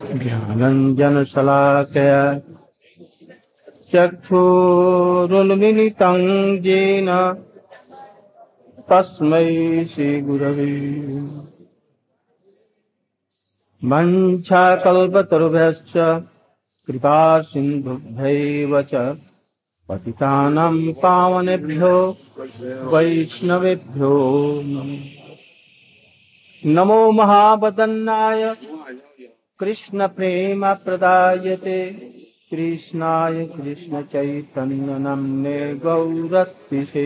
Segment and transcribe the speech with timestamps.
[0.00, 2.20] ज्ञानञ्जनशलाकया
[3.92, 6.18] चक्षुरुन्मिलितं
[6.64, 7.08] येन
[8.90, 9.48] तस्मै
[9.92, 10.68] श्रीगुरवे।
[13.82, 15.92] मञ्छाकल्पतरुभ्यश्च
[16.88, 17.18] कृपा
[17.50, 18.92] सिन्धुभ्यैव च
[19.88, 21.94] पतितानां पावनेभ्यो
[22.92, 24.14] वैष्णवेभ्यो
[26.64, 28.42] नमो। महावदन्नाय
[29.60, 31.78] कृष्ण प्रेम प्रदायते।
[32.50, 37.04] कृष्णाय कृष्ण चैतन्य नमने गौरत्से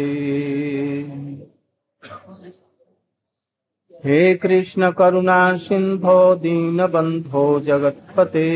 [4.05, 8.49] हे कृष्ण करुणा सिंधो दीन बंधो जगतपते।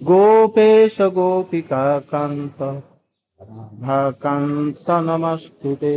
[0.00, 2.58] गोपेश गोपिका कांत
[4.22, 5.94] कांत नमस्तुते।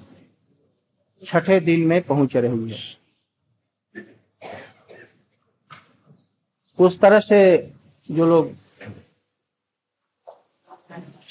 [1.24, 3.05] छठे दिन में पहुँच रही है।
[6.80, 7.42] उस तरह से
[8.10, 8.54] जो लोग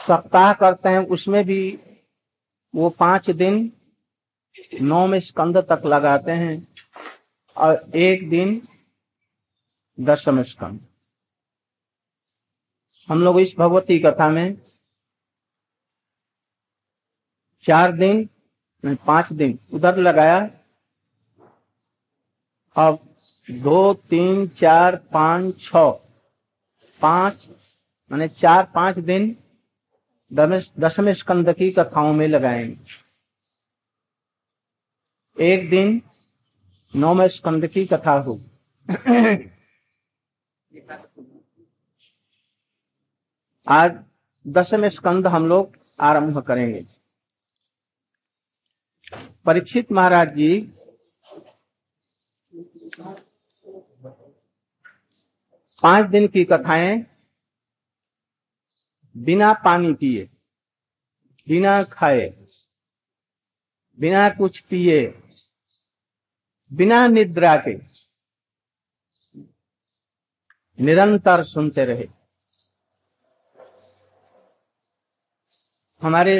[0.02, 1.78] सप्ताह करते हैं, उसमें भी
[2.74, 3.70] वो पाँच दिन
[4.82, 6.56] नौम स्कंद तक लगाते हैं
[7.56, 8.60] और एक दिन
[9.98, 10.86] दशम स्कंद।
[13.08, 14.56] हम लोग इस भगवती कथा में
[17.64, 18.28] चार दिन,
[18.84, 20.38] नहीं, पाँच दिन उधर लगाया।
[22.76, 22.98] अब
[23.48, 25.72] दो, तीन, चार, पाँच, छ।
[27.00, 27.48] पाँच,
[28.10, 29.36] माने चार, पाँच दिन
[30.32, 32.76] दशम स्कंद की कथाओं में लगाएँगे
[35.36, 36.00] एक दिन
[36.94, 38.34] नौम स्कंद की कथा हो।
[43.66, 43.98] आज
[44.46, 46.84] दशम स्कंद हम लोग आरंभ करेंगे।
[49.46, 50.48] परीक्षित महाराज जी
[55.84, 57.04] पाँच दिन की कथाएँ
[59.14, 60.24] बिना पानी पिए,
[61.48, 62.26] बिना खाए,
[63.98, 65.00] बिना कुछ पिए,
[66.72, 67.74] बिना निद्रा के
[70.78, 72.08] निरंतर सुनते रहे।
[76.02, 76.36] हमारे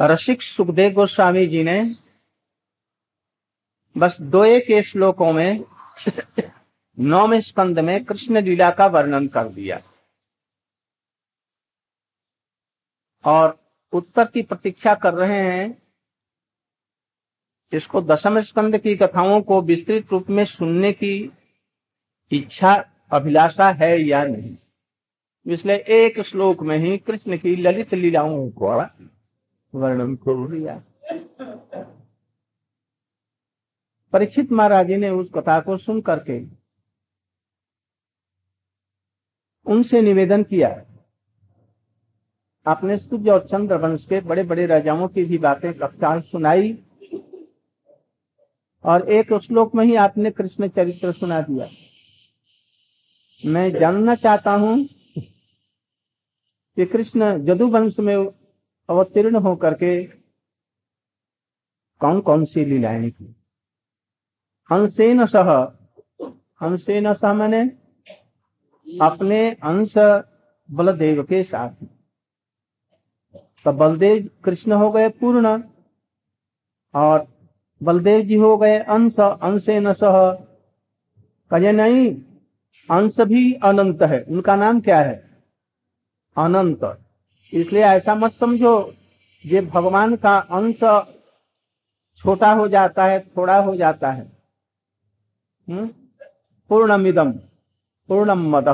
[0.00, 1.80] रसिक सुखदेव गोस्वामी जी ने
[3.96, 5.64] बस दो एक श्लोकों में
[6.98, 9.80] नौम स्कंद में कृष्ण लीला का वर्णन कर दिया।
[13.24, 13.56] और
[13.92, 15.82] उत्तर की प्रतीक्षा कर रहे हैं,
[17.72, 21.30] इसको दशम स्कंद की कथाओं को विस्तृत रूप में सुनने की
[22.32, 22.74] इच्छा,
[23.12, 24.56] अभिलाषा है या नहीं?
[25.46, 28.74] इसलिए एक श्लोक में ही कृष्ण की ललित लीलाओं को
[29.74, 30.82] वर्णन को दिया।
[34.12, 36.57] परीक्षित महाराज जी ने उस कथा को सुन करके
[39.68, 40.68] उनसे निवेदन किया।
[42.66, 46.76] आपने सूर्य और चंद्र वंश के बड़े बड़े राजाओं की भी बातें कक्षा सुनाई
[48.84, 51.68] और एक श्लोक में ही आपने कृष्ण चरित्र सुना दिया।
[53.42, 54.76] मैं जानना चाहता हूँ
[56.76, 60.02] कि कृष्ण जदु वंश में अवतीर्ण होकर के
[62.00, 63.34] कौन कौन सी लीलाएँ की
[64.70, 65.50] हंसेन सह।
[66.60, 67.62] हंसेन सह मैंने
[69.02, 69.98] अपने अंश
[70.70, 71.86] बलदेव के साथ।
[73.64, 75.62] तो बलदेव कृष्ण हो गए पूर्ण,
[76.94, 77.26] और
[77.82, 80.32] बलदेव जी हो गए अंश, अंशे न सह
[81.50, 82.22] कहे, नहीं,
[82.90, 85.42] अंश भी अनंत है। उनका नाम क्या है?
[86.36, 87.04] अनंत।
[87.52, 88.94] इसलिए ऐसा मत समझो,
[89.46, 90.80] ये भगवान का अंश
[92.16, 94.32] छोटा हो जाता है, थोड़ा हो जाता है।
[95.68, 95.90] हम्म?
[96.68, 97.34] पूर्णमिदम।
[98.08, 98.68] पूर्णम मद?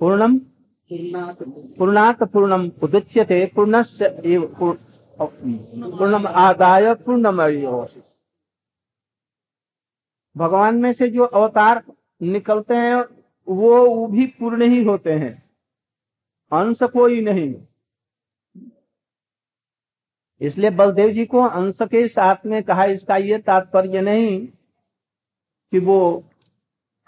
[0.00, 0.38] पूर्णम
[1.78, 4.08] पूर्णात पूर्णम उदच्यते पूर्णस्य
[5.18, 7.40] पूर्णम आदाय पूर्णम
[10.36, 11.82] भगवान में से जो अवतार
[12.22, 12.96] निकलते हैं
[13.48, 15.32] वो वो भी पूर्ण ही होते हैं।
[16.52, 17.54] अंश कोई नहीं।
[20.40, 25.98] इसलिए बलदेव जी को अंश के साथ में कहा इसका ये तात्पर्य नहीं कि वो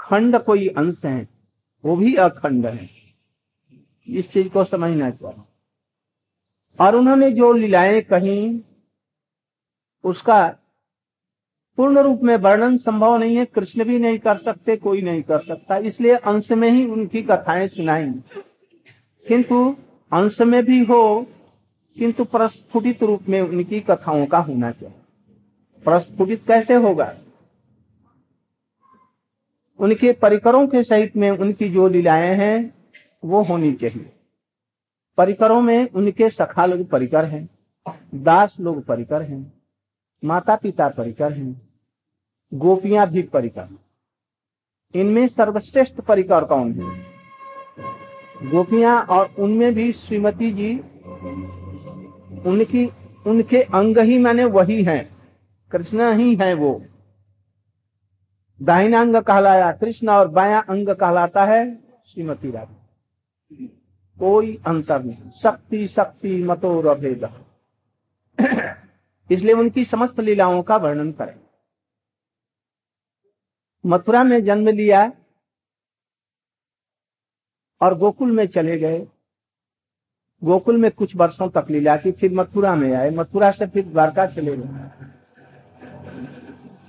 [0.09, 1.29] खंड कोई अंश है,
[1.85, 2.91] वो भी अखंड है।
[4.09, 5.43] इस चीज़ को समझना चाहिए
[6.81, 8.65] और उन्होंने जो लीलाएँ कही,
[10.05, 10.57] उसका
[11.77, 15.39] पूर्ण रूप में वर्णन संभव नहीं है, कृष्ण भी नहीं कर सकते, कोई नहीं कर
[15.39, 18.11] सकता। इसलिए अंश में ही उनकी कथाएँ सुनाई।
[19.29, 19.77] किंतु
[20.13, 21.27] अंश में भी हो,
[21.97, 24.97] किंतु प्रस्फुटित रूप में उनकी कथाओं का होना चाहिए।
[25.85, 27.19] प्रस्फुटित कैसे होगा?
[29.79, 32.75] उनके परिकरों के सहित में उनकी जो लीलाएँ हैं,
[33.25, 34.13] वो होनी चाहिए।
[35.17, 37.49] परिकरों में उनके सखा लोग परिकर हैं,
[38.15, 39.53] दास लोग परिकर हैं
[40.25, 41.71] माता पिता परिकर हैं,
[42.55, 43.79] गोपियाँ भी परिकर
[44.95, 46.99] इनमें सर्वश्रेष्ठ परिकर कौन है?
[48.51, 50.79] गोपियाँ और उनमें भी श्रीमती जी,
[52.49, 52.91] उनकी,
[53.27, 55.11] उनके अंग ही माने वही हैं,
[55.71, 56.85] कृष्णा ही है वो।
[58.63, 61.77] दाहिना अंग कहलाया कृष्ण और बाया अंग कहलाता है
[62.07, 62.75] श्रीमती राधा।
[64.19, 67.45] कोई अंतर नहीं। शक्ति शक्ति, मतो रभेद।
[69.33, 71.41] इसलिए उनकी समस्त लीलाओं का वर्णन करें।
[73.87, 75.13] मथुरा में जन्म लिया
[77.81, 79.09] और गोकुल में चले गए।
[80.45, 84.27] गोकुल में कुछ वर्षों तक लीला की, फिर मथुरा में आए। मथुरा से फिर द्वारका
[84.27, 85.18] चले गए।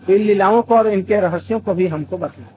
[0.10, 2.56] इन लीलाओं को और इनके रहस्यों को भी हमको बता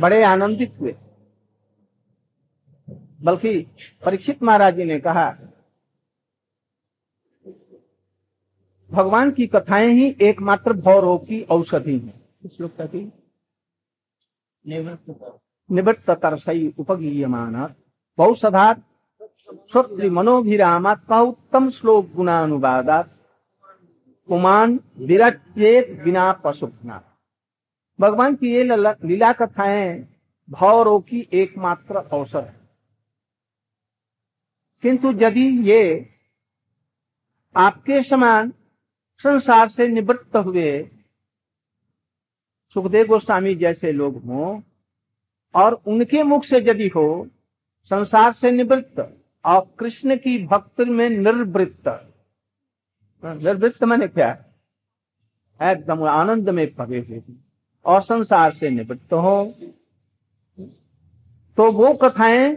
[0.00, 0.94] बड़े आनंदित हुए।
[3.22, 3.58] बल्कि
[4.04, 5.30] परीक्षित महाराज जी ने कहा,
[8.90, 12.14] भगवान की कथाएँ ही एकमात्र भौरोग की औषधि है।
[12.44, 13.12] इस लोग कहती
[15.70, 17.74] निवृत्त तरसई उपगीयमान।
[18.18, 18.82] बहुसधात
[19.72, 23.13] श्रोत्री मनोभिरामात का उत्तम श्लोक गुणानुवादात।
[24.28, 27.02] कुमान विरचेत बिना पशुपना
[27.98, 30.06] भगवान की ये लीला कथाएँ
[30.48, 32.56] भौरों की एकमात्र अवसर है।
[34.82, 35.82] किंतु यदि ये
[37.54, 38.52] आपके समान
[39.20, 40.70] संसार से निवृत्त हुए
[42.76, 44.60] सुखदेव गोस्वामी जैसे लोग हों
[45.54, 47.28] और उनके मुख से यदि हो,
[47.90, 48.98] संसार से निवृत्त
[49.44, 51.88] और कृष्ण की भक्ति में निर्वृत्त
[53.24, 54.30] निर्वृत्त मैंने क्या?
[55.60, 57.22] एकदम आनंद में पगे हुए
[57.84, 59.54] और संसार से निवृत्त हो।
[61.56, 62.56] तो वो कथाएँ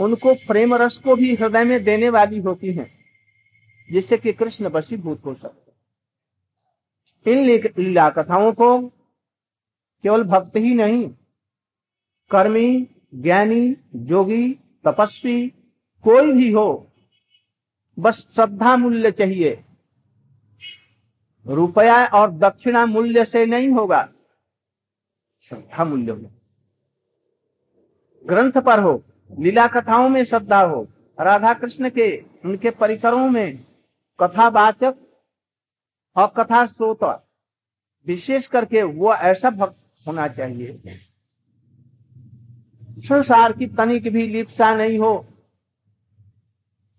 [0.00, 2.90] उनको प्रेम रस को भी हृदय में देने वाली होती हैं,
[3.90, 5.62] जिससे कि कृष्ण वशीभूत हो सकते
[7.32, 7.44] इन
[7.78, 8.88] लीला कथाओं को
[10.04, 11.08] केवल भक्त ही नहीं,
[12.30, 14.52] कर्मी, ज्ञानी, जोगी,
[14.84, 15.48] तपस्वी,
[16.04, 16.91] कोई भी हो
[17.98, 19.64] बस श्रद्धा मूल्य चाहिए।
[21.46, 24.08] रुपया और दक्षिणा मूल्य से नहीं होगा।
[25.40, 26.30] श्रद्धा मूल्य हो।
[28.26, 29.02] ग्रंथ पर हो,
[29.38, 30.88] लीला कथाओं में श्रद्धा हो,
[31.20, 33.64] राधा कृष्ण के, उनके परिसरों में
[34.20, 34.94] कथावाचक
[36.16, 37.28] और कथा श्रोता,
[38.06, 40.80] विशेष करके वो ऐसा भक्त होना चाहिए।
[42.98, 45.31] संसार की तनिक भी लिप्सा नहीं हो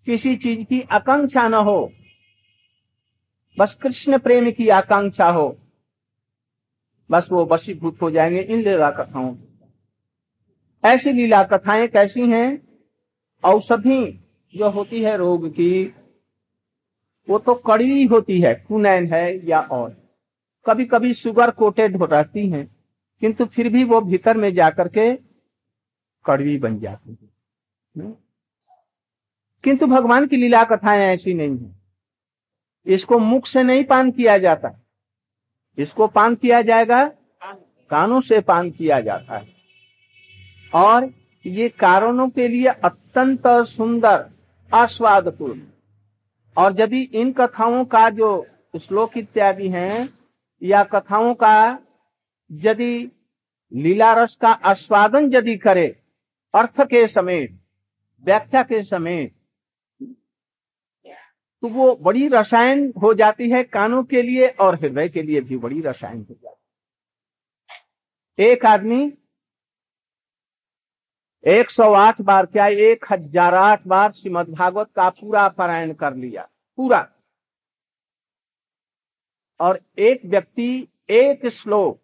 [0.08, 1.92] किसी चीज़ की आकांक्षा न हो,
[3.58, 5.58] बस कृष्ण प्रेम की आकांक्षा हो,
[7.12, 9.36] बस वो वशीभूत हो जाएँगे। इन लीला कथाओं
[10.84, 12.62] ऐसी लीला कथाएँ कैसी हैं?
[13.44, 14.02] औषधि
[14.56, 15.94] जो होती है रोग की,
[17.30, 19.90] वो तो कड़वी होती है, कुनैन है या और।
[20.66, 22.64] कभी कभी शुगर कोटेड हो रहती है,
[23.22, 25.16] किंतु फिर भी वो भीतर में जाकर के
[26.26, 28.14] कड़वी बन जाती है?
[29.64, 31.76] किंतु भगवान की लीला कथाएँ ऐसी नहीं है।
[32.86, 34.86] इसको मुख से नहीं पान किया जाता।
[35.78, 37.12] इसको पान किया जाएगा,
[37.90, 39.48] कानों से पान किया जाता है।
[40.74, 41.14] और
[41.46, 44.30] ये कारणों के लिए अत्यंत सुंदर,
[44.74, 45.62] आस्वादपूर्ण।
[46.58, 48.48] और यदि इन कथाओं का जो
[48.82, 50.10] श्लोक इत्यादि हैं,
[50.64, 51.80] या कथाओं का
[52.52, 53.12] यदि
[53.74, 55.96] लीला रस का आस्वादन यदि करे,
[56.56, 57.60] अर्थ के समेत,
[58.24, 59.36] व्याख्या के समेत
[61.64, 65.58] तो वो बड़ी रसायन हो जाती है कानों के लिए और हृदय के लिए भी
[65.58, 66.48] बड़ी रसायन हो जाती
[68.40, 69.12] है। एक आदमी
[71.44, 76.16] एक सौ आठ बार क्या एक हज़ार आठ बार श्रीमद भागवत का पूरा पारायण कर
[76.16, 77.08] लिया, पूरा।
[79.60, 82.00] और एक व्यक्ति, एक श्लोक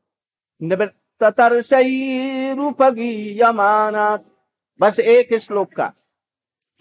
[0.61, 4.15] निवृत्तरसई रूपगीयमाना
[4.79, 5.93] बस एक श्लोक का।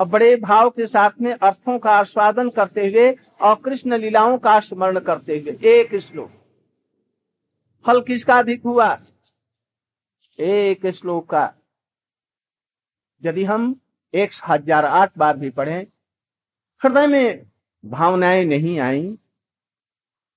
[0.01, 4.59] और बड़े भाव के साथ में अर्थों का आस्वादन करते हुए और कृष्ण लीलाओं का
[4.61, 6.31] स्मरण करते हुए। एक श्लोक।
[7.85, 8.89] फल किसका अधिक हुआ?
[10.39, 11.53] एक श्लोक का।
[13.23, 13.75] यदि हम
[14.15, 15.87] एक हज़ार आठ बार भी पढ़े,
[16.83, 17.47] हृदय में
[17.85, 19.17] भावनाएँ नहीं आई,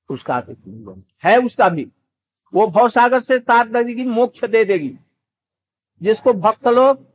[0.10, 1.88] उसका अधिक है उसका भी।
[2.54, 4.94] वो भव सागर से तार देगी मोक्ष दे देगी।
[6.02, 7.06] जिसको भक्त लोग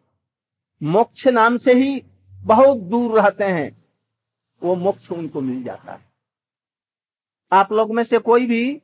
[0.81, 2.03] मोक्ष नाम से ही
[2.47, 3.71] बहुत दूर रहते हैं,
[4.63, 6.05] वो मोक्ष उनको मिल जाता है।
[7.53, 8.83] आप लोग में से कोई भी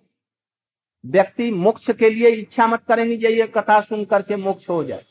[1.04, 5.04] व्यक्ति मोक्ष के लिए इच्छा मत करेंगे ये कथा सुन करके मोक्ष हो जाए।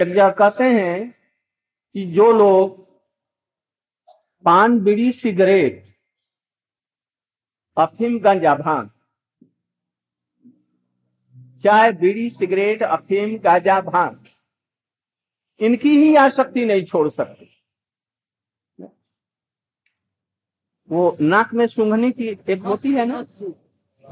[0.00, 1.10] कहते हैं
[1.94, 2.86] कि जो लोग
[4.44, 5.84] पान, बीड़ी, सिगरेट
[7.76, 8.90] अफीम गंजा, भाँग
[11.64, 14.24] चाय बीड़ी, सिगरेट, अफीम, गाजा, भाँग।
[15.60, 17.48] इनकी ही आसक्ति नहीं छोड़ सकते।
[20.88, 23.24] वो नाक में सुंघने की एक होती है ना?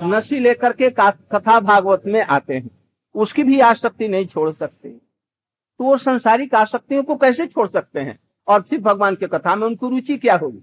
[0.02, 2.70] नशी लेकर के कथा भागवत में आते हैं।
[3.14, 8.20] उसकी भी आसक्ति नहीं छोड़ सकते। तो वो संसारिक आसक्तियों को कैसे छोड़ सकते हैं?
[8.46, 10.62] और फिर भगवान के कथा में उनको रुचि क्या होगी?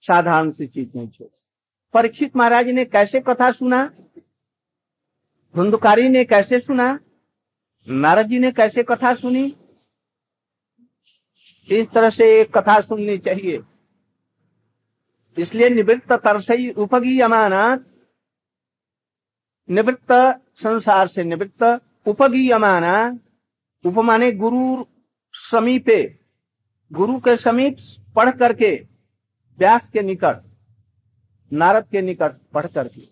[0.00, 1.28] साधारण सी चीज़ नहीं छोड़
[1.94, 3.84] परीक्षित महाराज ने कैसे कथा सुना?
[5.54, 6.98] धुंधकारी ने कैसे सुना?
[7.86, 9.44] नारद जी ने कैसे कथा सुनी?
[11.68, 13.60] इस तरह से एक कथा सुननी चाहिए।
[15.36, 17.84] इसलिए निवृत्त तरसई उपगी अमानत
[19.68, 20.12] निवृत्त
[20.54, 21.62] संसार से निवृत्त
[22.06, 23.18] उपगी अमाना
[23.84, 24.84] उपमाने गुरु
[25.34, 26.02] समीपे,
[26.92, 27.76] गुरु के समीप
[28.16, 28.74] पढ़ करके
[29.58, 30.47] व्यास के निकट
[31.52, 33.08] नारद के निकट पढ़ करके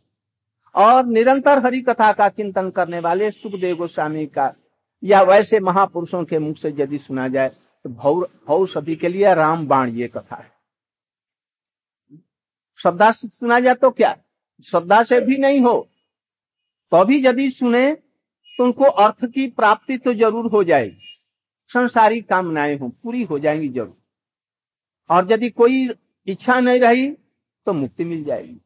[0.75, 4.53] और निरंतर हरि कथा का चिंतन करने वाले सुखदेव गोस्वामी का,
[5.03, 8.15] या वैसे महापुरुषों के मुख से यदि सुना जाए तो भौ
[8.47, 10.51] भौ सभी के लिए राम बाण ये कथा है।
[12.81, 14.17] श्रद्धा से सुना जाए तो क्या?
[14.65, 15.89] श्रद्धा से भी नहीं हो
[16.93, 17.93] तो भी यदि सुने
[18.51, 21.03] तो उनको अर्थ की प्राप्ति तो ज़रूर हो जाएगी।
[21.71, 23.97] संसारी कामनाएँ हो, पूरी हो जाएँगी ज़रूर।
[25.11, 25.89] और यदि कोई
[26.29, 27.07] इच्छा नहीं रही
[27.67, 28.61] तो मुक्ति मिल जाएगी।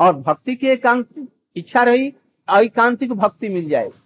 [0.00, 2.14] और भक्ति की एकांत इच्छा रही,
[2.48, 4.00] एकांतिक भक्ति मिल जाएगी।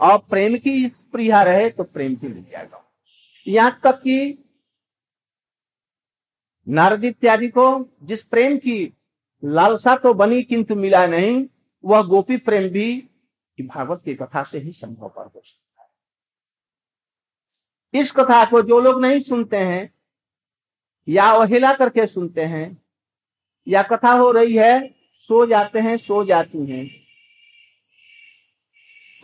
[0.00, 2.84] और प्रेम की इस प्रिया रहे तो प्रेम भी मिल जाएगा।
[3.46, 4.38] यहाँ तक कि
[6.66, 8.92] नारद इत्यादि को जिस प्रेम की
[9.42, 11.46] लालसा तो बनी, किंतु मिला नहीं,
[11.84, 13.08] वह गोपी प्रेम भी
[13.58, 15.88] भागवत की कथा से ही संभव पर हो सकता है।
[18.00, 19.94] इस कथा को जो लोग नहीं सुनते हैं,
[21.08, 22.83] या अवहेला करके सुनते हैं
[23.68, 26.90] या कथा हो रही है, सो जाते हैं, सो जाती हैं।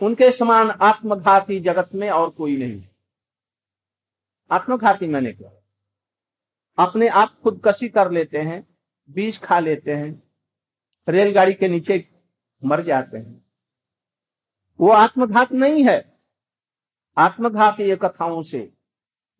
[0.01, 2.83] उनके समान आत्मघाती जगत में और कोई नहीं।
[4.51, 5.51] आत्मघाती मैंने क्या?
[6.79, 8.67] अपने आप खुद कसी कर लेते हैं,
[9.09, 10.23] बीज खा लेते हैं,
[11.09, 12.09] रेलगाड़ी के नीचे
[12.65, 13.45] मर जाते हैं।
[14.79, 16.19] वो आत्मघात नहीं है।
[17.17, 18.73] आत्मघात ये कथाओं से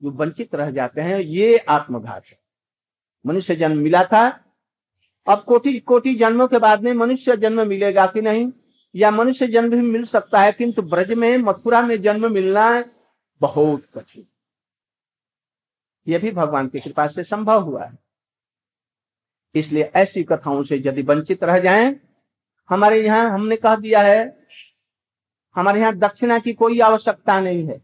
[0.03, 2.39] जो वंचित रह जाते हैं, ये आत्मघात है।
[3.25, 4.50] मनुष्य जन्म मिला था
[5.27, 8.51] अब कोटि कोटि जन्मों के बाद में मनुष्य जन्म मिलेगा कि नहीं?
[8.95, 12.85] या मनुष्य जन्म भी मिल सकता है, किंतु ब्रज में, मथुरा में जन्म मिलना
[13.41, 14.27] बहुत कठिन।
[16.07, 17.97] यह भी भगवान की कृपा से संभव हुआ है।
[19.55, 21.99] इसलिए ऐसी कथाओं से यदि वंचित रह जाएँ,
[22.69, 24.47] हमारे यहाँ हमने कह दिया है,
[25.55, 27.81] हमारे यहाँ दक्षिणा की कोई आवश्यकता नहीं है।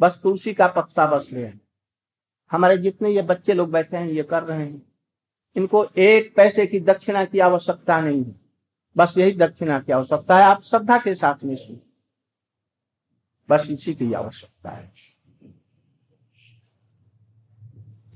[0.00, 1.52] बस तुलसी का पत्ता बस ले
[2.50, 4.91] हमारे जितने ये बच्चे लोग बैठे हैं, ये कर रहे हैं।
[5.56, 8.34] इनको एक पैसे की दक्षिणा की आवश्यकता नहीं है।
[8.96, 11.80] बस यही दक्षिणा की आवश्यकता है। आप श्रद्धा के साथ में सुन।
[13.50, 14.92] बस इसी की आवश्यकता है।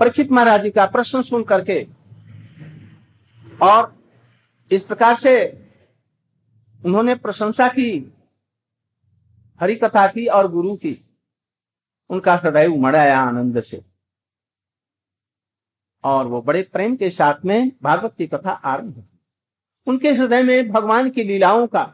[0.00, 1.86] परीक्षित महाराज जी का प्रश्न सुन करके
[3.62, 3.96] और
[4.72, 5.62] इस प्रकार से
[6.84, 8.12] उन्होंने प्रशंसा की
[9.60, 10.98] हरि कथा की और गुरु की,
[12.10, 13.95] उनका हृदय उमड़ आया आनंद से।
[16.06, 19.04] और वो बड़े प्रेम के साथ में भागवत की कथा आरंभ
[19.86, 21.84] उनके हृदय में भगवान की लीलाओं का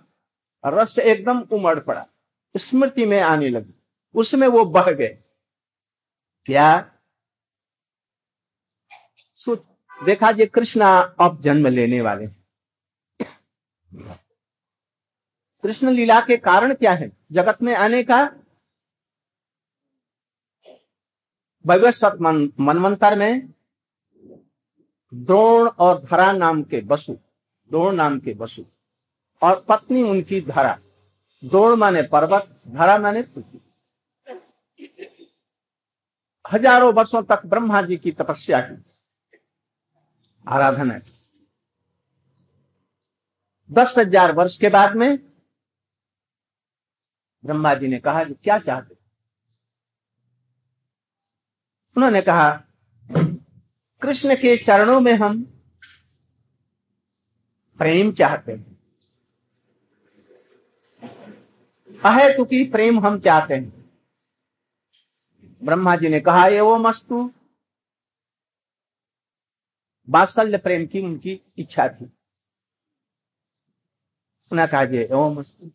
[0.65, 2.07] रस एकदम उमड़ पड़ा।
[2.57, 3.75] स्मृति में आने लगी।
[4.15, 5.09] उसमें वो बह गए।
[6.47, 6.69] क्या
[9.37, 9.63] सोच
[10.05, 10.89] देखा जी कृष्णा
[11.21, 12.27] अब जन्म लेने वाले
[15.65, 17.11] कृष्ण लीला के कारण क्या है?
[17.33, 18.23] जगत में आने का
[21.67, 23.53] वैवस्वत मन, मनवंतर में
[25.13, 27.13] द्रोण और धरा नाम के बसु,
[27.71, 28.65] द्रोण नाम के बसु,
[29.43, 30.79] और पत्नी उनकी धरा।
[31.43, 33.61] द्रोण माने पर्वत, धरा माने पृथ्वी।
[36.45, 38.83] हज़ारों वर्षों तक ब्रह्मा जी की तपस्या की,
[40.47, 41.13] आराधना की।
[43.71, 45.19] दस हज़ार वर्ष के बाद में
[47.45, 48.95] ब्रह्मा जी ने कहा कि क्या चाहते
[51.97, 52.51] उन्होंने कहा
[54.03, 55.43] कृष्ण के चरणों में हम
[57.79, 58.73] प्रेम चाहते हैं।
[62.05, 63.91] अहेतुकी प्रेम हम चाहते हैं।
[65.65, 67.33] ब्रह्मा जी ने कहा, ये वो मस्तु
[70.09, 72.13] बात्सल्य प्रेम की उनकी इच्छा थी।
[74.53, 75.71] उन्हें कहा जी एवं मस्तु।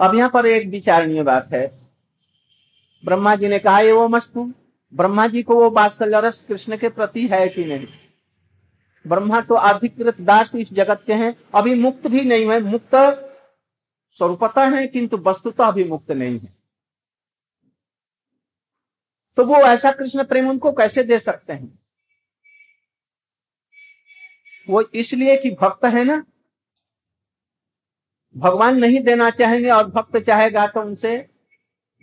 [0.00, 1.80] अब यहाँ पर एक विचारणीय बात है।
[3.04, 4.52] ब्रह्मा जी ने कहा, ये वो मस्तु
[4.96, 7.86] ब्रह्मा जी को वो बात्सल्य रस कृष्ण के प्रति है कि नहीं?
[9.06, 12.94] ब्रह्मा तो अधिकृत दास इस जगत के हैं, अभी मुक्त भी नहीं है मुक्त
[14.12, 16.56] स्वरूपता है, किंतु वस्तुता अभी मुक्त नहीं है।
[19.36, 21.78] तो वो ऐसा कृष्ण प्रेम उनको कैसे दे सकते हैं?
[24.68, 26.24] वो इसलिए कि भक्त है ना?
[28.36, 31.28] भगवान नहीं देना चाहेंगे और भक्त चाहेगा तो उनसे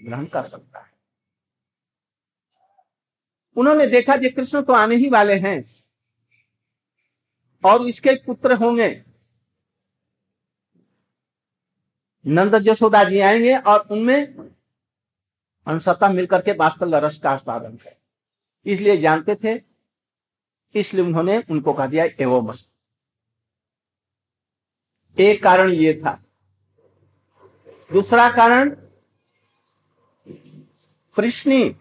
[0.04, 0.93] ग्रहण कर सकता है।
[3.58, 5.63] उन्होंने देखा कि कृष्ण तो आने ही वाले हैं
[7.63, 8.89] और इसके पुत्र होंगे।
[12.26, 14.50] नंद जसोदा जी आएँगे और उनमें
[15.68, 17.98] अंशता मिलकर के वास्तव रस का आस्वादन है
[18.66, 19.62] इसलिए जानते थे,
[20.76, 22.70] इसलिए उन्होंने उनको कह दिया एवं मस्त
[25.18, 26.13] एक कारण ये था।
[27.92, 28.70] दूसरा कारण,
[31.18, 31.76] कृष्णी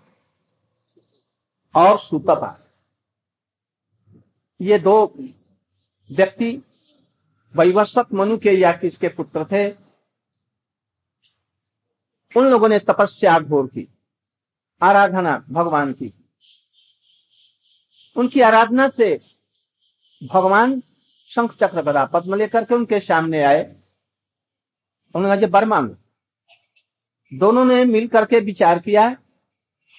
[1.75, 2.59] और सुतपा
[4.61, 5.15] ये दो
[6.11, 6.63] व्यक्ति
[7.55, 9.71] वैवस्वत मनु के या किसके पुत्र थे,
[12.37, 13.89] उन लोगों ने तपस्या घोर की,
[14.83, 16.13] आराधना भगवान की।
[18.17, 19.21] उनकी आराधना से
[20.23, 20.83] भगवान
[21.31, 23.63] शंख चक्र गदा पद्म लेकर के उनके सामने आए।
[25.15, 25.91] उन्होंने कहा बर मांग
[27.33, 29.17] दोनों ने मिल करके विचार किया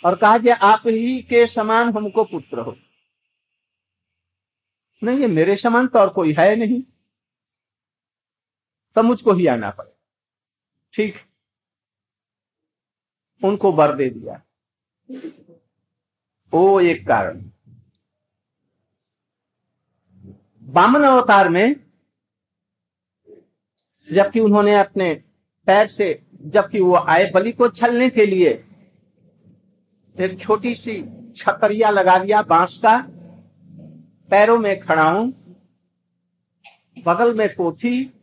[0.05, 2.77] और कहा कि आप ही के समान हमको पुत्र हो।
[5.03, 6.83] नहीं, ये मेरे समान तो और कोई है नहीं।
[8.95, 9.93] तो मुझको ही आना पड़े।
[10.93, 11.15] ठीक।
[13.43, 14.41] उनको बर दे दिया।
[16.53, 17.49] वो एक कारण।
[20.63, 21.75] बामन अवतार में
[24.11, 25.23] जबकि उन्होंने अपने
[25.65, 28.72] पैर से, जबकि वो आए बलि को छलने के लिए
[30.19, 31.03] एक छोटी सी
[31.35, 32.97] छतरिया लगा दिया बाँस का।
[34.29, 35.31] पैरों में खड़ा हूँ।
[37.05, 38.13] बगल में पोथी,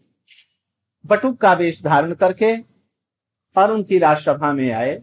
[1.07, 2.57] बटुक का वेश धारण करके
[3.57, 5.03] और उनकी राजसभा में आए।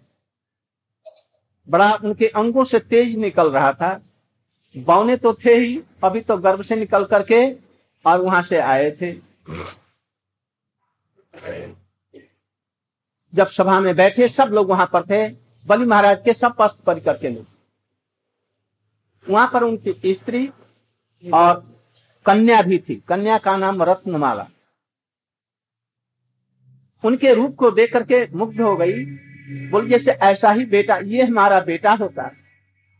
[1.69, 3.93] बड़ा उनके अंगों से तेज निकल रहा था।
[4.77, 7.51] बौने तो थे ही, अभी तो गर्भ से निकल करके
[8.05, 9.11] और वहाँ से आए थे।
[13.33, 17.17] जब सभा में बैठे, सब लोग वहाँ पर थे। बलि महाराज के सब पस्त परिकर
[17.17, 17.45] के लोग
[19.27, 20.47] वहाँ पर उनकी स्त्री
[21.23, 21.55] और
[22.25, 24.47] कन्या भी थी। कन्या का नाम रत्नमाला।
[27.03, 29.05] उनके रूप को देख करके मुग्ध हो गई।
[29.69, 32.29] बोल, जैसे ऐसा ही बेटा, ये हमारा बेटा होता।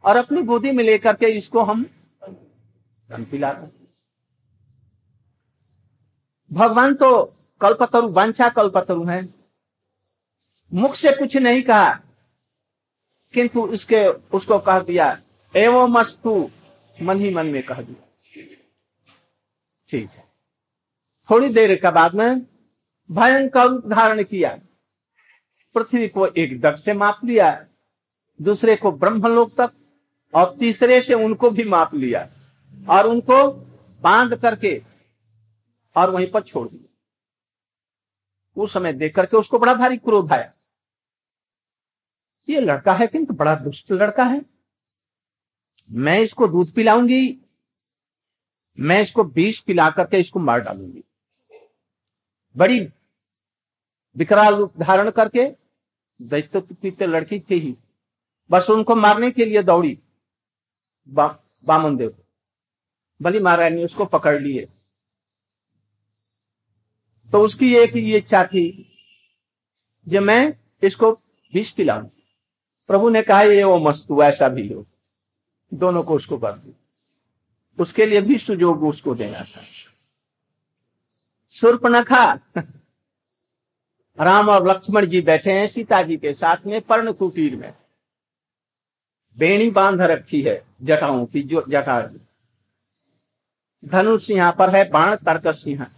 [0.04, 1.84] और अपनी गोदी में लेकर के इसको हम
[3.10, 3.76] पिलाते
[6.52, 7.10] भगवान तो
[7.62, 9.22] कल्पतरु वांछा कल्पतरु है।
[10.74, 12.00] मुख से कुछ नहीं कहा।
[13.38, 15.22] किंतु इसके, उसको कह दिया,
[15.56, 16.50] एवं मस्तु
[17.02, 18.08] मन ही मन में कह दिया।
[19.90, 20.28] ठीक है।
[21.30, 22.42] थोड़ी देर के बाद में
[23.12, 24.60] भयंकर रूप धारण किया।
[25.76, 27.66] पृथ्वी को एक दग से माप लिया,
[28.42, 29.72] दूसरे को ब्रह्मलोक तक,
[30.34, 32.30] और तीसरे से उनको भी माप लिया,
[32.90, 33.52] और उनको
[34.02, 34.84] बाँध करके
[35.96, 36.88] और वहीं पर छोड़ दिया।
[38.64, 40.54] उस समय देख करके उसको बड़ा भारी क्रोध आया।
[42.48, 44.42] ये लड़का है किंतु बड़ा दुष्ट लड़का है।
[45.90, 47.38] मैं इसको दूध पिलाऊँगी
[48.78, 51.04] मैं इसको बीज पिला करके इसको मार डालूँगी।
[52.56, 52.80] बड़ी
[54.16, 55.46] विकराल रूप धारण करके
[56.20, 57.76] दैत्य लड़की थी ही।
[58.50, 59.98] बस उनको मारने के लिए दौड़ी
[61.10, 61.28] बा,
[61.66, 62.16] बामन देव।
[63.20, 64.68] बली ने उसको पकड़ लिए।
[67.30, 68.94] तो उसकी एक ये इच्छा थी
[70.08, 71.12] जो मैं इसको
[71.54, 72.08] विष पिलाऊ
[72.88, 74.86] प्रभु ने कहा, ये वो मस्तु ऐसा भी हो।
[75.74, 76.76] दोनों को उसको कर दी
[77.80, 79.72] उसके लिए भी सुजोग उसको देना था। सुर्प
[81.52, 82.40] सुर्पनखा
[84.20, 87.74] राम और लक्ष्मण जी बैठे हैं सीता जी के साथ में पर्ण कुटीर में।
[89.38, 92.10] बेणी बाँध रखी है जटाओं की, जो जटा।
[93.86, 95.92] धनुष यहाँ पर है, बाण तर्कस यहाँ।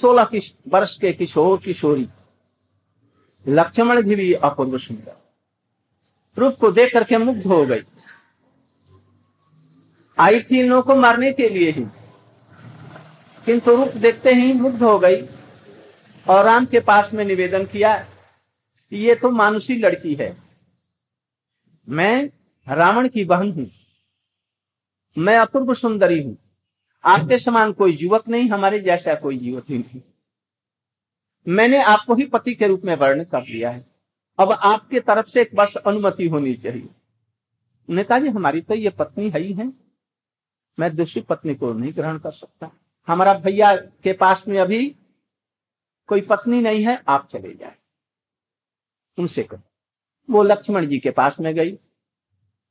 [0.00, 0.30] सोलह
[0.68, 2.08] वर्ष के किशोर किशोरी।
[3.48, 5.25] लक्ष्मण भी अपूर्व सुंदर।
[6.38, 7.82] रूप को देख करके मुग्ध हो गई।
[10.18, 11.84] आई थी इन को मारने के लिए ही।
[13.46, 15.22] किंतु रूप देखते ही मुग्ध हो गई
[16.26, 18.06] और राम के पास में निवेदन किया
[18.92, 20.36] ये तो मानुषी लड़की है।
[21.88, 22.30] मैं
[22.68, 23.70] रावण की बहन हूँ।
[25.18, 26.36] मैं अपूर्व सुंदरी हूँ।
[27.04, 30.00] आपके समान कोई युवक नहीं, हमारे जैसा कोई युवक नहीं।
[31.48, 33.95] मैंने आपको ही पति के रूप में वर्ण कर दिया है।
[34.38, 36.88] अब आपके तरफ़ से एक बस अनुमति होनी चाहिए।
[37.90, 39.72] नेताजी हमारी तो ये पत्नी है ही है।
[40.78, 42.70] मैं दूसरी पत्नी को नहीं ग्रहण कर सकता।
[43.06, 44.96] हमारा भैया के पास में अभी
[46.06, 47.76] कोई पत्नी नहीं है आप चले जाए।
[49.18, 49.62] उनसे कहो।
[50.30, 51.70] वो लक्ष्मण जी के पास में गई।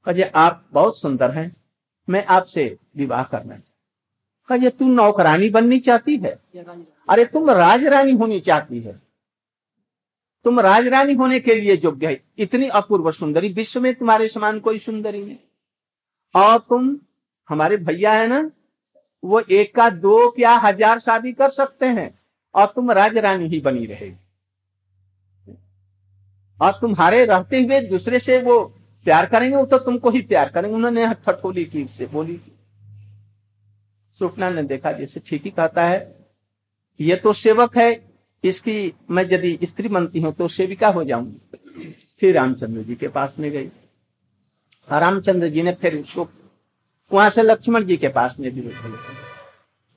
[0.06, 1.56] कहे आप बहुत सुंदर हैं।
[2.10, 6.40] मैं आपसे विवाह करना चाहता कहे तू नौकरानी बननी चाहती है?
[7.10, 9.05] अरे तुम राजरानी होनी चाहती है।
[10.46, 14.80] तुम राजरानी होने के लिए योग्य है। इतनी अपूर्व सुंदरी, विश्व में तुम्हारे समान कोई
[14.80, 15.38] सुंदरी नहीं।
[16.36, 16.98] और तुम
[17.50, 18.50] हमारे भैया है ना,
[19.24, 22.14] वो एक का दो क्या हज़ार शादी कर सकते हैं,
[22.56, 24.16] और तुम राज रानी ही बनी रहेगी।
[26.60, 28.64] और तुम्हारे रहते हुए दूसरे से वो
[29.06, 32.40] प्यार करेंगे, वो तो तुमको ही प्यार करेंगे। उन्होंने ठठोली की उससे बोली
[34.20, 36.16] सुपना ने देखा, जैसे ठीक ही कहता है,
[37.00, 37.94] ये तो सेवक है
[38.46, 43.36] इसकी, मैं यदि स्त्री बनती हूँ तो सेविका हो जाऊँगी। फिर रामचंद्र जी के पास
[43.40, 43.70] में गई।
[44.88, 46.28] रामचंद्र जी ने फिर उसको
[47.12, 48.70] वहाँ से लक्ष्मण जी के पास में भी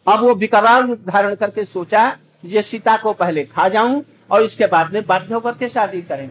[0.07, 4.67] अब वो विकराल रूप धारण करके सोचा, ये सीता को पहले खा जाऊँ और इसके
[4.67, 6.31] बाद में बाध्य होकर के शादी करें।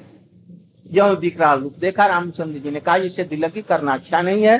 [0.92, 4.58] यह विकराल रूप देखा रामचंद्र जी ने कहा, इसे दिलगी करना अच्छा नहीं है।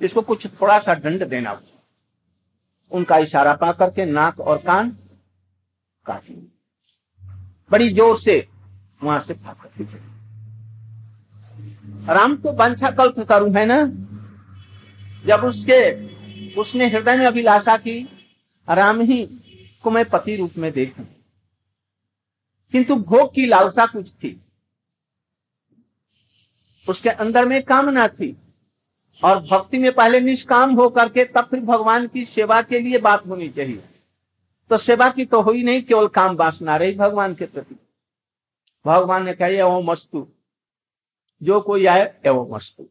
[0.00, 1.60] इसको कुछ थोड़ा सा दंड देना
[2.92, 4.96] उनका इशारा पा करके नाक और कान
[6.06, 6.52] काटी
[7.70, 8.48] बड़ी ज़ोर से
[9.02, 9.56] वहाँ से भाग
[12.08, 13.86] राम तो वंशा कल्प करूँ है ना?
[15.26, 16.06] जब उसके,
[16.54, 18.08] उसने हृदय में अभिलाषा की,
[18.70, 19.26] राम ही
[19.82, 21.06] को मैं पति रूप में देखूँ।
[22.72, 24.40] किंतु भोग की लालसा कुछ थी।
[26.88, 28.36] उसके अंदर में कामना थी।
[29.24, 33.26] और भक्ति में पहले निष्काम हो करके तब फिर भगवान की सेवा के लिए बात
[33.26, 33.82] होनी चाहिए।
[34.70, 37.76] तो सेवा की तो हुई नहीं, केवल काम वासना रही भगवान के प्रति।
[38.84, 40.26] भगवान ने कहा, एवं मस्तु
[41.42, 42.86] जो कोई आए, एवं मस्तु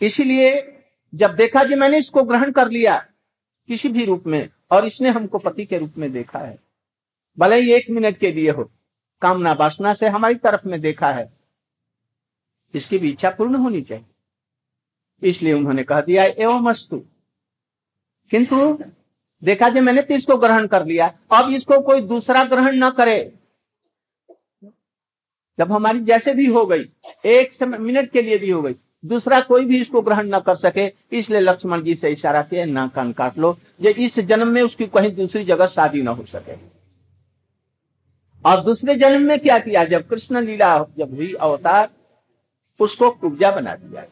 [0.00, 0.50] इसीलिए
[1.12, 2.96] जब देखा जी मैंने इसको ग्रहण कर लिया,
[3.68, 6.58] किसी भी रूप में, और इसने हमको पति के रूप में देखा है,
[7.38, 8.64] भले ही एक मिनट के लिए हो,
[9.22, 11.30] कामना वासना से हमारी तरफ़ में देखा है,
[12.74, 14.04] इसकी भी इच्छा पूर्ण होनी चाहिए।
[15.22, 16.98] इसलिए उन्होंने कह दिया, एवं मस्तु
[18.32, 18.78] किंतु
[19.42, 23.32] देखा जी, मैंने तो इसको ग्रहण कर लिया। अब इसको कोई दूसरा ग्रहण न करे।
[25.58, 26.84] जब हमारी जैसे भी हो गई,
[27.24, 30.86] एक मिनट के लिए भी हो गई, दूसरा कोई भी इसको ग्रहण न कर सके,
[31.12, 34.86] इसलिए लक्ष्मण जी से इशारा किया, ना कान काट लो, ये इस जन्म में उसकी
[34.86, 36.56] कहीं दूसरी जगह शादी ना हो सके।
[38.44, 39.84] और दूसरे जन्म में क्या किया?
[39.84, 41.88] जब कृष्ण लीला जब हुई अवतार,
[42.80, 44.04] उसको कुब्जा बना दिया।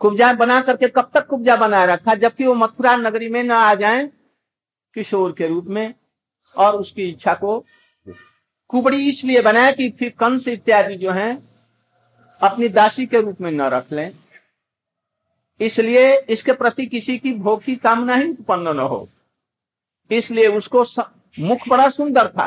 [0.00, 2.14] कुब्जा बना करके कब तक कुब्जा बनाए रखा?
[2.14, 4.06] जबकि वो मथुरा नगरी में न आ जाए
[4.96, 5.94] किशोर के रूप में
[6.56, 7.64] और उसकी इच्छा को
[8.70, 11.42] कुबड़ी इसलिए बनाया कि फिर कंस इत्यादि जो हैं,
[12.40, 14.12] अपनी दासी के रूप में न रख लें।
[15.60, 19.08] इसलिए इसके प्रति किसी की भोग की कामना ही उत्पन्न न हो।
[20.10, 20.98] इसलिए उसको स...
[21.38, 22.46] मुख बड़ा सुंदर था,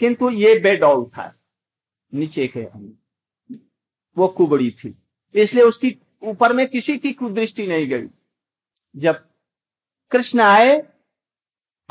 [0.00, 1.32] किंतु ये बेडौल था,
[2.12, 2.62] नीचे के
[4.16, 4.94] वो कुबड़ी थी।
[5.34, 5.90] इसलिए उसकी
[6.22, 8.06] ऊपर में किसी की कुदृष्टि नहीं गई।
[8.94, 9.24] जब
[10.12, 10.76] कृष्ण आए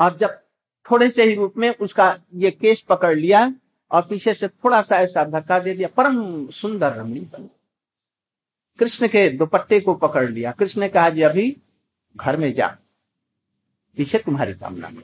[0.00, 0.38] और जब
[0.86, 3.52] थोड़े से ही रूप में उसका ये केस पकड़ लिया
[3.90, 7.48] और पीछे से थोड़ा सा ऐसा धक्का दे दिया, परम सुंदर रमणी बन
[8.78, 11.56] कृष्ण के दुपट्टे को पकड़ लिया। कृष्ण ने कहा, जी, अभी
[12.16, 12.66] घर में जा।
[13.96, 15.02] पीछे तुम्हारी कामना में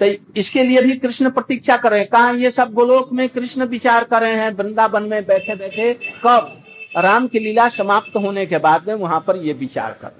[0.00, 3.64] तो इसके लिए भी कृष्ण प्रतीक्षा कर रहे हैं। कहा, ये सब गोलोक में कृष्ण
[3.64, 5.92] विचार कर रहे हैं। वृंदावन में बैठे बैठे
[6.24, 10.10] कब राम की लीला समाप्त होने के बाद में वहाँ पर ये विचार कर